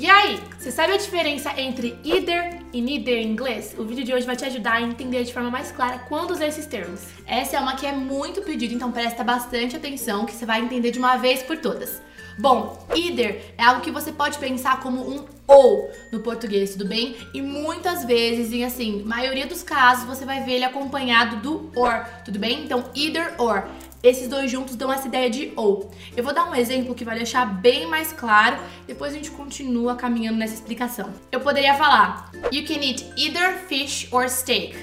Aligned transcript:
E 0.00 0.08
aí, 0.08 0.40
você 0.58 0.70
sabe 0.70 0.94
a 0.94 0.96
diferença 0.96 1.52
entre 1.60 1.94
either 2.02 2.58
e 2.72 2.80
neither 2.80 3.18
em 3.18 3.32
inglês? 3.32 3.74
O 3.76 3.84
vídeo 3.84 4.02
de 4.02 4.14
hoje 4.14 4.24
vai 4.24 4.34
te 4.34 4.46
ajudar 4.46 4.76
a 4.76 4.80
entender 4.80 5.24
de 5.24 5.30
forma 5.30 5.50
mais 5.50 5.70
clara 5.70 5.98
quando 6.08 6.30
usar 6.30 6.46
esses 6.46 6.64
termos. 6.64 7.02
Essa 7.26 7.58
é 7.58 7.60
uma 7.60 7.76
que 7.76 7.84
é 7.84 7.92
muito 7.92 8.40
pedida, 8.40 8.72
então 8.72 8.90
presta 8.90 9.22
bastante 9.22 9.76
atenção 9.76 10.24
que 10.24 10.32
você 10.32 10.46
vai 10.46 10.62
entender 10.62 10.90
de 10.90 10.98
uma 10.98 11.18
vez 11.18 11.42
por 11.42 11.58
todas. 11.58 12.00
Bom, 12.38 12.82
either 12.96 13.42
é 13.58 13.62
algo 13.62 13.82
que 13.82 13.90
você 13.90 14.10
pode 14.10 14.38
pensar 14.38 14.80
como 14.80 15.02
um 15.02 15.26
ou 15.46 15.90
no 16.10 16.20
português, 16.20 16.70
tudo 16.72 16.86
bem? 16.86 17.14
E 17.34 17.42
muitas 17.42 18.02
vezes, 18.02 18.54
em 18.54 18.64
assim, 18.64 19.02
maioria 19.02 19.46
dos 19.46 19.62
casos, 19.62 20.06
você 20.06 20.24
vai 20.24 20.42
ver 20.42 20.52
ele 20.52 20.64
acompanhado 20.64 21.36
do 21.36 21.70
or, 21.78 22.06
tudo 22.24 22.38
bem? 22.38 22.64
Então, 22.64 22.84
either 22.94 23.34
or. 23.36 23.68
Esses 24.02 24.28
dois 24.28 24.50
juntos 24.50 24.76
dão 24.76 24.90
essa 24.92 25.06
ideia 25.06 25.28
de 25.28 25.52
ou. 25.56 25.90
Eu 26.16 26.24
vou 26.24 26.32
dar 26.32 26.48
um 26.48 26.54
exemplo 26.54 26.94
que 26.94 27.04
vai 27.04 27.16
deixar 27.16 27.44
bem 27.44 27.86
mais 27.86 28.12
claro, 28.12 28.56
depois 28.86 29.12
a 29.12 29.16
gente 29.16 29.30
continua 29.30 29.94
caminhando 29.94 30.38
nessa 30.38 30.54
explicação. 30.54 31.12
Eu 31.30 31.40
poderia 31.40 31.74
falar: 31.74 32.30
You 32.50 32.64
can 32.66 32.82
eat 32.82 33.04
either 33.16 33.58
fish 33.68 34.08
or 34.10 34.28
steak. 34.28 34.74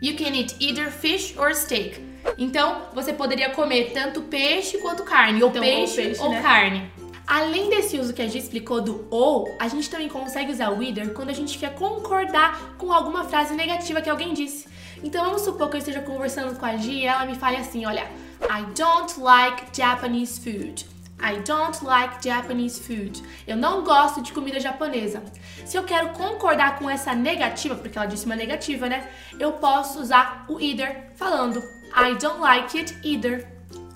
You 0.00 0.16
can 0.16 0.34
eat 0.34 0.56
either 0.58 0.90
fish 0.90 1.34
or 1.38 1.54
steak. 1.54 2.00
Então, 2.38 2.82
você 2.94 3.12
poderia 3.12 3.50
comer 3.50 3.90
tanto 3.92 4.22
peixe 4.22 4.78
quanto 4.78 5.02
carne, 5.04 5.42
ou 5.42 5.50
Então, 5.50 5.62
peixe 5.62 6.00
ou 6.00 6.06
peixe, 6.06 6.22
ou 6.22 6.30
né? 6.30 6.42
carne. 6.42 6.90
Além 7.26 7.68
desse 7.70 7.98
uso 7.98 8.12
que 8.12 8.20
a 8.20 8.24
gente 8.26 8.38
explicou 8.38 8.80
do 8.80 9.06
ou, 9.10 9.48
a 9.60 9.68
gente 9.68 9.88
também 9.88 10.08
consegue 10.08 10.50
usar 10.50 10.70
o 10.70 10.82
either 10.82 11.12
quando 11.12 11.30
a 11.30 11.32
gente 11.32 11.56
quer 11.56 11.74
concordar 11.74 12.74
com 12.78 12.92
alguma 12.92 13.24
frase 13.24 13.54
negativa 13.54 14.00
que 14.02 14.10
alguém 14.10 14.34
disse. 14.34 14.66
Então 15.04 15.24
vamos 15.24 15.42
supor 15.42 15.68
que 15.68 15.76
eu 15.76 15.78
esteja 15.78 16.00
conversando 16.00 16.58
com 16.58 16.66
a 16.66 16.76
Gi 16.76 16.92
e 16.92 17.06
ela 17.06 17.24
me 17.24 17.34
fale 17.34 17.56
assim, 17.56 17.84
olha, 17.86 18.06
I 18.50 18.64
don't 18.74 19.20
like 19.20 19.66
Japanese 19.72 20.38
food. 20.38 20.84
I 21.20 21.36
don't 21.44 21.84
like 21.84 22.20
Japanese 22.20 22.80
food. 22.80 23.22
Eu 23.46 23.56
não 23.56 23.84
gosto 23.84 24.20
de 24.22 24.32
comida 24.32 24.58
japonesa. 24.58 25.22
Se 25.64 25.76
eu 25.76 25.84
quero 25.84 26.08
concordar 26.10 26.78
com 26.78 26.90
essa 26.90 27.14
negativa, 27.14 27.76
porque 27.76 27.96
ela 27.96 28.06
disse 28.06 28.26
uma 28.26 28.34
negativa, 28.34 28.88
né? 28.88 29.08
Eu 29.38 29.52
posso 29.52 30.00
usar 30.00 30.44
o 30.48 30.60
either 30.60 31.12
falando 31.14 31.62
I 31.94 32.16
don't 32.18 32.40
like 32.40 32.76
it 32.76 32.98
either. 33.04 33.46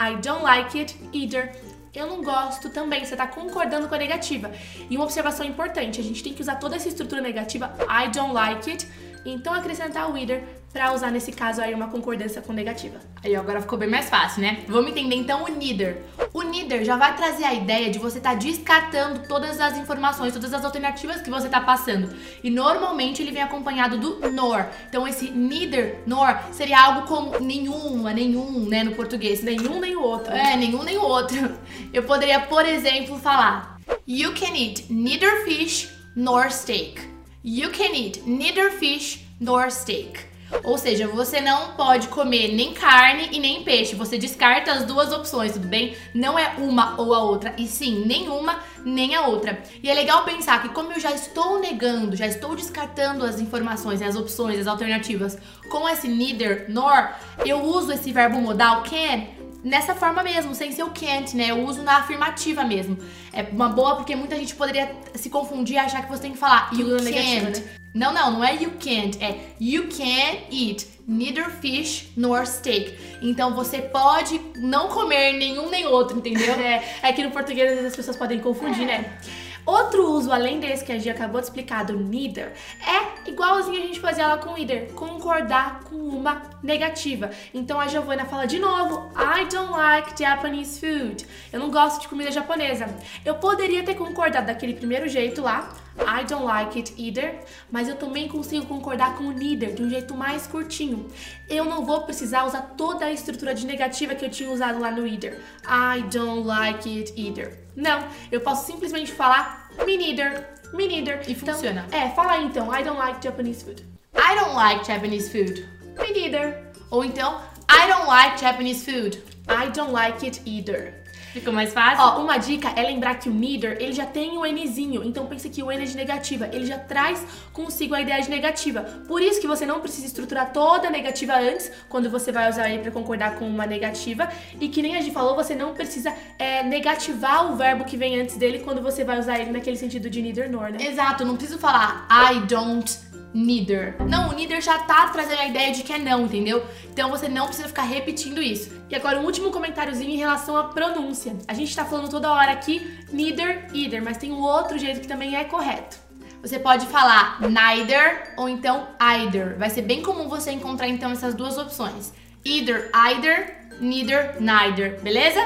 I 0.00 0.14
don't 0.16 0.42
like 0.42 0.78
it 0.78 0.96
either. 1.12 1.52
Eu 1.92 2.06
não 2.06 2.22
gosto 2.22 2.68
também, 2.68 3.04
você 3.04 3.16
tá 3.16 3.26
concordando 3.26 3.88
com 3.88 3.94
a 3.94 3.98
negativa. 3.98 4.52
E 4.90 4.96
uma 4.96 5.04
observação 5.04 5.46
importante, 5.46 5.98
a 5.98 6.04
gente 6.04 6.22
tem 6.22 6.34
que 6.34 6.42
usar 6.42 6.56
toda 6.56 6.76
essa 6.76 6.88
estrutura 6.88 7.22
negativa, 7.22 7.74
I 7.88 8.08
don't 8.08 8.34
like 8.34 8.70
it, 8.70 8.86
então 9.24 9.54
acrescentar 9.54 10.10
o 10.10 10.16
either 10.16 10.42
pra 10.76 10.92
usar 10.92 11.10
nesse 11.10 11.32
caso 11.32 11.62
aí 11.62 11.72
uma 11.72 11.88
concordância 11.88 12.42
com 12.42 12.52
negativa. 12.52 12.98
Aí 13.24 13.34
agora 13.34 13.62
ficou 13.62 13.78
bem 13.78 13.88
mais 13.88 14.10
fácil, 14.10 14.42
né? 14.42 14.62
Vamos 14.68 14.90
entender 14.90 15.14
então 15.14 15.44
o 15.44 15.48
neither. 15.48 16.02
O 16.34 16.42
neither 16.42 16.84
já 16.84 16.96
vai 16.96 17.16
trazer 17.16 17.44
a 17.44 17.54
ideia 17.54 17.90
de 17.90 17.98
você 17.98 18.18
estar 18.18 18.34
descartando 18.34 19.26
todas 19.26 19.58
as 19.58 19.78
informações, 19.78 20.34
todas 20.34 20.52
as 20.52 20.62
alternativas 20.66 21.22
que 21.22 21.30
você 21.30 21.48
tá 21.48 21.62
passando. 21.62 22.14
E 22.44 22.50
normalmente 22.50 23.22
ele 23.22 23.32
vem 23.32 23.40
acompanhado 23.40 23.96
do 23.96 24.30
nor. 24.30 24.66
Então 24.86 25.08
esse 25.08 25.30
neither, 25.30 26.02
nor, 26.06 26.38
seria 26.52 26.78
algo 26.78 27.06
como 27.06 27.40
nenhuma, 27.40 28.12
nenhum, 28.12 28.68
né, 28.68 28.84
no 28.84 28.92
português. 28.92 29.42
Nenhum 29.42 29.80
nem 29.80 29.96
o 29.96 30.02
outro. 30.02 30.30
É, 30.30 30.58
nenhum 30.58 30.82
nem 30.82 30.98
o 30.98 31.02
outro. 31.02 31.56
Eu 31.90 32.02
poderia, 32.02 32.40
por 32.40 32.66
exemplo, 32.66 33.18
falar: 33.18 33.78
You 34.06 34.34
can 34.34 34.54
eat 34.54 34.92
neither 34.92 35.42
fish 35.46 35.90
nor 36.14 36.50
steak. 36.50 37.15
You 37.48 37.70
can 37.70 37.94
eat 37.94 38.26
neither 38.26 38.72
fish 38.72 39.24
nor 39.38 39.70
steak. 39.70 40.18
Ou 40.64 40.76
seja, 40.76 41.06
você 41.06 41.40
não 41.40 41.74
pode 41.76 42.08
comer 42.08 42.52
nem 42.52 42.74
carne 42.74 43.28
e 43.30 43.38
nem 43.38 43.62
peixe. 43.62 43.94
Você 43.94 44.18
descarta 44.18 44.72
as 44.72 44.84
duas 44.84 45.12
opções, 45.12 45.52
tudo 45.52 45.68
bem? 45.68 45.96
Não 46.12 46.36
é 46.36 46.54
uma 46.58 47.00
ou 47.00 47.14
a 47.14 47.22
outra, 47.22 47.54
e 47.56 47.68
sim, 47.68 48.04
nenhuma 48.04 48.58
nem 48.84 49.14
a 49.14 49.28
outra. 49.28 49.62
E 49.80 49.88
é 49.88 49.94
legal 49.94 50.24
pensar 50.24 50.60
que 50.60 50.70
como 50.70 50.92
eu 50.92 50.98
já 50.98 51.12
estou 51.12 51.60
negando, 51.60 52.16
já 52.16 52.26
estou 52.26 52.56
descartando 52.56 53.24
as 53.24 53.40
informações, 53.40 54.02
as 54.02 54.16
opções, 54.16 54.58
as 54.58 54.66
alternativas 54.66 55.38
com 55.70 55.88
esse 55.88 56.08
neither 56.08 56.66
nor, 56.68 57.14
eu 57.44 57.62
uso 57.62 57.92
esse 57.92 58.12
verbo 58.12 58.40
modal 58.40 58.82
can 58.82 59.22
nessa 59.62 59.94
forma 59.94 60.22
mesmo, 60.22 60.54
sem 60.54 60.72
ser 60.72 60.82
o 60.82 60.90
can't, 60.90 61.36
né? 61.36 61.50
Eu 61.50 61.64
uso 61.64 61.82
na 61.82 61.98
afirmativa 61.98 62.64
mesmo. 62.64 62.98
É 63.32 63.42
uma 63.42 63.68
boa 63.68 63.96
porque 63.96 64.14
muita 64.14 64.36
gente 64.36 64.54
poderia 64.54 64.94
se 65.14 65.28
confundir 65.30 65.76
e 65.76 65.78
achar 65.78 66.02
que 66.02 66.10
você 66.10 66.22
tem 66.22 66.32
que 66.32 66.38
falar 66.38 66.70
you 66.72 66.88
can't. 66.88 67.04
negativa, 67.04 67.50
né? 67.50 67.76
Não, 67.94 68.12
não, 68.12 68.30
não 68.30 68.44
é 68.44 68.54
you 68.54 68.72
can't, 68.78 69.22
é 69.24 69.38
you 69.58 69.88
can 69.88 70.38
eat 70.50 70.86
neither 71.08 71.48
fish 71.50 72.08
nor 72.16 72.46
steak. 72.46 72.94
Então 73.22 73.54
você 73.54 73.78
pode 73.80 74.38
não 74.56 74.88
comer 74.88 75.32
nenhum 75.32 75.70
nem 75.70 75.86
outro, 75.86 76.18
entendeu? 76.18 76.54
É, 76.60 76.82
é 77.02 77.12
que 77.12 77.22
no 77.22 77.30
português 77.30 77.68
às 77.70 77.76
vezes 77.76 77.90
as 77.90 77.96
pessoas 77.96 78.16
podem 78.16 78.40
confundir, 78.40 78.86
né? 78.86 79.18
Outro 79.64 80.12
uso, 80.12 80.30
além 80.30 80.60
desse 80.60 80.84
que 80.84 80.92
a 80.92 80.98
Gia 80.98 81.12
acabou 81.12 81.40
de 81.40 81.48
explicar, 81.48 81.84
do 81.84 81.98
neither, 81.98 82.52
é 82.86 83.15
igualzinho 83.30 83.78
a 83.78 83.86
gente 83.86 84.00
fazia 84.00 84.26
lá 84.26 84.38
com 84.38 84.54
o 84.54 84.58
either, 84.58 84.92
concordar 84.92 85.80
com 85.84 85.96
uma 85.96 86.42
negativa. 86.62 87.30
Então 87.52 87.80
a 87.80 87.86
Giovanna 87.86 88.24
fala 88.24 88.46
de 88.46 88.58
novo, 88.58 89.10
I 89.16 89.44
don't 89.46 89.72
like 89.72 90.20
Japanese 90.20 90.80
food. 90.80 91.26
Eu 91.52 91.60
não 91.60 91.70
gosto 91.70 92.02
de 92.02 92.08
comida 92.08 92.30
japonesa. 92.30 92.86
Eu 93.24 93.36
poderia 93.36 93.82
ter 93.84 93.94
concordado 93.94 94.46
daquele 94.46 94.74
primeiro 94.74 95.08
jeito 95.08 95.42
lá, 95.42 95.68
I 95.98 96.24
don't 96.24 96.44
like 96.44 96.78
it 96.78 96.94
either, 96.98 97.40
mas 97.70 97.88
eu 97.88 97.96
também 97.96 98.28
consigo 98.28 98.66
concordar 98.66 99.16
com 99.16 99.24
o 99.24 99.32
neither 99.32 99.74
de 99.74 99.82
um 99.82 99.88
jeito 99.88 100.14
mais 100.14 100.46
curtinho. 100.46 101.08
Eu 101.48 101.64
não 101.64 101.84
vou 101.84 102.02
precisar 102.02 102.44
usar 102.44 102.74
toda 102.76 103.06
a 103.06 103.12
estrutura 103.12 103.54
de 103.54 103.66
negativa 103.66 104.14
que 104.14 104.24
eu 104.24 104.30
tinha 104.30 104.50
usado 104.50 104.78
lá 104.78 104.90
no 104.90 105.06
either. 105.06 105.40
I 105.64 106.02
don't 106.02 106.46
like 106.46 106.88
it 106.98 107.12
either. 107.16 107.66
Não, 107.74 108.06
eu 108.30 108.40
posso 108.40 108.66
simplesmente 108.66 109.12
falar 109.12 109.70
me 109.84 109.96
neither, 109.96 110.48
me 110.76 110.86
neither. 110.86 111.20
E 111.26 111.34
funciona. 111.34 111.86
É, 111.90 112.10
fala 112.10 112.32
aí 112.32 112.44
então, 112.44 112.72
I 112.72 112.82
don't 112.82 112.98
like 112.98 113.22
Japanese 113.22 113.64
food. 113.64 113.82
I 114.14 114.34
don't 114.34 114.54
like 114.54 114.86
Japanese 114.86 115.30
food. 115.30 115.66
Me 115.98 116.12
neither. 116.12 116.62
Ou 116.90 117.04
então, 117.04 117.40
I 117.68 117.88
don't 117.88 118.06
like 118.06 118.38
Japanese 118.40 118.84
food. 118.84 119.22
I 119.48 119.70
don't 119.70 119.92
like 119.92 120.26
it 120.26 120.42
either. 120.44 120.94
Ficou 121.36 121.52
mais 121.52 121.70
fácil? 121.70 122.02
Ó, 122.02 122.22
uma 122.22 122.38
dica 122.38 122.70
é 122.74 122.82
lembrar 122.82 123.16
que 123.16 123.28
o 123.28 123.32
neither, 123.32 123.76
ele 123.78 123.92
já 123.92 124.06
tem 124.06 124.38
o 124.38 124.46
Nzinho, 124.46 125.04
então 125.04 125.26
pense 125.26 125.50
que 125.50 125.62
o 125.62 125.70
N 125.70 125.82
é 125.82 125.84
de 125.84 125.94
negativa, 125.94 126.48
ele 126.50 126.64
já 126.64 126.78
traz 126.78 127.22
consigo 127.52 127.94
a 127.94 128.00
ideia 128.00 128.22
de 128.22 128.30
negativa. 128.30 128.80
Por 129.06 129.20
isso 129.20 129.38
que 129.38 129.46
você 129.46 129.66
não 129.66 129.78
precisa 129.80 130.06
estruturar 130.06 130.50
toda 130.50 130.88
a 130.88 130.90
negativa 130.90 131.34
antes, 131.34 131.70
quando 131.90 132.08
você 132.08 132.32
vai 132.32 132.48
usar 132.48 132.70
ele 132.70 132.78
para 132.78 132.90
concordar 132.90 133.34
com 133.34 133.46
uma 133.46 133.66
negativa, 133.66 134.30
e 134.58 134.70
que 134.70 134.80
nem 134.80 134.96
a 134.96 135.02
gente 135.02 135.12
falou, 135.12 135.36
você 135.36 135.54
não 135.54 135.74
precisa 135.74 136.10
é, 136.38 136.62
negativar 136.62 137.52
o 137.52 137.56
verbo 137.56 137.84
que 137.84 137.98
vem 137.98 138.18
antes 138.18 138.38
dele 138.38 138.60
quando 138.60 138.80
você 138.80 139.04
vai 139.04 139.18
usar 139.18 139.38
ele 139.38 139.50
naquele 139.50 139.76
sentido 139.76 140.08
de 140.08 140.22
neither 140.22 140.50
nor, 140.50 140.70
né? 140.70 140.78
Exato, 140.80 141.22
não 141.22 141.36
preciso 141.36 141.58
falar 141.58 142.08
I 142.10 142.46
don't 142.46 143.15
neither. 143.36 143.94
Não, 144.08 144.30
o 144.30 144.32
neither 144.32 144.62
já 144.62 144.78
tá 144.78 145.08
trazendo 145.08 145.40
a 145.40 145.46
ideia 145.46 145.72
de 145.72 145.82
que 145.82 145.92
é 145.92 145.98
não, 145.98 146.24
entendeu? 146.24 146.64
Então 146.90 147.10
você 147.10 147.28
não 147.28 147.46
precisa 147.46 147.68
ficar 147.68 147.82
repetindo 147.82 148.42
isso. 148.42 148.72
E 148.88 148.96
agora 148.96 149.20
um 149.20 149.24
último 149.24 149.50
comentáriozinho 149.50 150.10
em 150.10 150.16
relação 150.16 150.56
à 150.56 150.64
pronúncia. 150.64 151.36
A 151.46 151.52
gente 151.52 151.76
tá 151.76 151.84
falando 151.84 152.08
toda 152.08 152.32
hora 152.32 152.52
aqui 152.52 152.98
neither, 153.12 153.66
either, 153.74 154.02
mas 154.02 154.16
tem 154.16 154.32
um 154.32 154.40
outro 154.40 154.78
jeito 154.78 155.00
que 155.00 155.06
também 155.06 155.36
é 155.36 155.44
correto. 155.44 155.98
Você 156.40 156.58
pode 156.58 156.86
falar 156.86 157.40
neither 157.40 158.32
ou 158.36 158.48
então 158.48 158.88
either. 158.98 159.58
Vai 159.58 159.68
ser 159.68 159.82
bem 159.82 160.02
comum 160.02 160.28
você 160.28 160.52
encontrar 160.52 160.88
então 160.88 161.10
essas 161.10 161.34
duas 161.34 161.58
opções. 161.58 162.12
Either, 162.44 162.90
either, 162.94 163.68
neither, 163.80 164.40
neither, 164.40 165.00
beleza? 165.02 165.40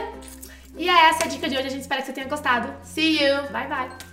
E 0.77 0.89
é 0.89 1.09
essa 1.09 1.25
a 1.25 1.27
dica 1.27 1.49
de 1.49 1.57
hoje, 1.57 1.67
a 1.67 1.71
gente 1.71 1.83
espera 1.83 2.01
que 2.01 2.07
você 2.07 2.13
tenha 2.13 2.29
gostado. 2.29 2.73
See 2.85 3.23
you! 3.23 3.51
Bye 3.51 3.67
bye! 3.67 4.10